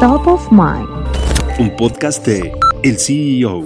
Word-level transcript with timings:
Top 0.00 0.26
of 0.26 0.52
Mind. 0.52 0.86
Un 1.58 1.74
podcast 1.74 2.26
de 2.26 2.52
El 2.82 2.98
CEO. 2.98 3.64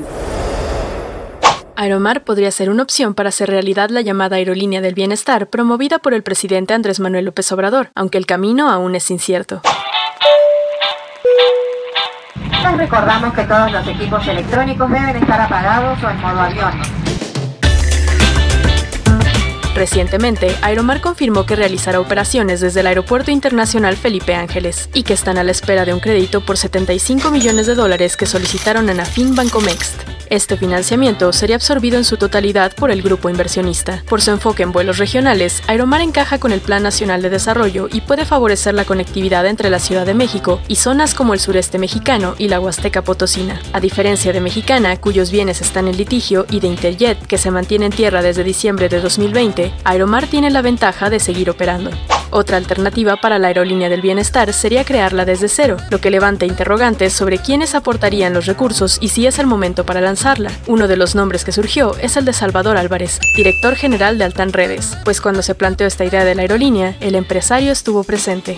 Aeromar 1.74 2.22
podría 2.22 2.52
ser 2.52 2.70
una 2.70 2.84
opción 2.84 3.14
para 3.14 3.30
hacer 3.30 3.50
realidad 3.50 3.90
la 3.90 4.00
llamada 4.00 4.36
aerolínea 4.36 4.80
del 4.80 4.94
bienestar 4.94 5.48
promovida 5.48 5.98
por 5.98 6.14
el 6.14 6.22
presidente 6.22 6.72
Andrés 6.72 7.00
Manuel 7.00 7.24
López 7.24 7.50
Obrador, 7.50 7.90
aunque 7.96 8.16
el 8.16 8.26
camino 8.26 8.70
aún 8.70 8.94
es 8.94 9.10
incierto. 9.10 9.60
Les 12.62 12.76
recordamos 12.76 13.34
que 13.34 13.42
todos 13.42 13.72
los 13.72 13.84
equipos 13.88 14.24
electrónicos 14.28 14.88
deben 14.88 15.16
estar 15.16 15.40
apagados 15.40 16.00
o 16.04 16.10
en 16.10 16.20
modo 16.20 16.40
avión. 16.40 16.72
Recientemente, 19.80 20.54
Aeromar 20.60 21.00
confirmó 21.00 21.46
que 21.46 21.56
realizará 21.56 22.00
operaciones 22.00 22.60
desde 22.60 22.80
el 22.80 22.86
Aeropuerto 22.86 23.30
Internacional 23.30 23.96
Felipe 23.96 24.34
Ángeles 24.34 24.90
y 24.92 25.04
que 25.04 25.14
están 25.14 25.38
a 25.38 25.42
la 25.42 25.52
espera 25.52 25.86
de 25.86 25.94
un 25.94 26.00
crédito 26.00 26.44
por 26.44 26.58
75 26.58 27.30
millones 27.30 27.66
de 27.66 27.74
dólares 27.74 28.18
que 28.18 28.26
solicitaron 28.26 28.90
en 28.90 29.00
Afin 29.00 29.34
Bancomext. 29.34 30.09
Este 30.30 30.56
financiamiento 30.56 31.32
sería 31.32 31.56
absorbido 31.56 31.98
en 31.98 32.04
su 32.04 32.16
totalidad 32.16 32.72
por 32.76 32.92
el 32.92 33.02
grupo 33.02 33.28
inversionista. 33.28 34.04
Por 34.08 34.22
su 34.22 34.30
enfoque 34.30 34.62
en 34.62 34.70
vuelos 34.70 34.98
regionales, 34.98 35.60
Aeromar 35.66 36.02
encaja 36.02 36.38
con 36.38 36.52
el 36.52 36.60
Plan 36.60 36.84
Nacional 36.84 37.20
de 37.20 37.30
Desarrollo 37.30 37.88
y 37.90 38.02
puede 38.02 38.24
favorecer 38.24 38.74
la 38.74 38.84
conectividad 38.84 39.44
entre 39.46 39.70
la 39.70 39.80
Ciudad 39.80 40.06
de 40.06 40.14
México 40.14 40.60
y 40.68 40.76
zonas 40.76 41.14
como 41.14 41.34
el 41.34 41.40
sureste 41.40 41.80
mexicano 41.80 42.36
y 42.38 42.46
la 42.46 42.60
Huasteca 42.60 43.02
Potosina. 43.02 43.60
A 43.72 43.80
diferencia 43.80 44.32
de 44.32 44.40
Mexicana, 44.40 44.96
cuyos 44.98 45.32
bienes 45.32 45.62
están 45.62 45.88
en 45.88 45.96
litigio, 45.96 46.46
y 46.48 46.60
de 46.60 46.68
Interjet, 46.68 47.26
que 47.26 47.36
se 47.36 47.50
mantiene 47.50 47.86
en 47.86 47.92
tierra 47.92 48.22
desde 48.22 48.44
diciembre 48.44 48.88
de 48.88 49.00
2020, 49.00 49.72
Aeromar 49.82 50.28
tiene 50.28 50.50
la 50.50 50.62
ventaja 50.62 51.10
de 51.10 51.18
seguir 51.18 51.50
operando. 51.50 51.90
Otra 52.32 52.56
alternativa 52.56 53.16
para 53.16 53.40
la 53.40 53.48
aerolínea 53.48 53.88
del 53.88 54.02
bienestar 54.02 54.52
sería 54.52 54.84
crearla 54.84 55.24
desde 55.24 55.48
cero, 55.48 55.76
lo 55.90 56.00
que 56.00 56.10
levanta 56.10 56.46
interrogantes 56.46 57.12
sobre 57.12 57.38
quiénes 57.38 57.74
aportarían 57.74 58.34
los 58.34 58.46
recursos 58.46 58.98
y 59.00 59.08
si 59.08 59.26
es 59.26 59.40
el 59.40 59.48
momento 59.48 59.84
para 59.84 60.00
lanzarla. 60.00 60.52
Uno 60.68 60.86
de 60.86 60.96
los 60.96 61.16
nombres 61.16 61.44
que 61.44 61.50
surgió 61.50 61.96
es 61.96 62.16
el 62.16 62.24
de 62.24 62.32
Salvador 62.32 62.76
Álvarez, 62.76 63.18
director 63.34 63.74
general 63.74 64.16
de 64.16 64.24
Altan 64.24 64.52
Redes, 64.52 64.96
pues 65.04 65.20
cuando 65.20 65.42
se 65.42 65.56
planteó 65.56 65.88
esta 65.88 66.04
idea 66.04 66.24
de 66.24 66.36
la 66.36 66.42
aerolínea, 66.42 66.96
el 67.00 67.16
empresario 67.16 67.72
estuvo 67.72 68.04
presente. 68.04 68.56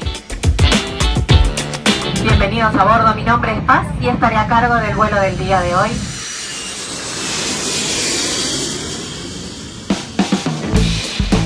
Bienvenidos 2.23 2.75
a 2.75 2.84
bordo, 2.84 3.14
mi 3.14 3.25
nombre 3.25 3.57
es 3.57 3.61
Paz 3.64 3.86
y 4.03 4.09
estaré 4.09 4.36
a 4.36 4.47
cargo 4.48 4.75
del 4.77 4.95
vuelo 4.95 5.19
del 5.19 5.39
día 5.39 5.62
de 5.62 5.75
hoy. 5.75 5.91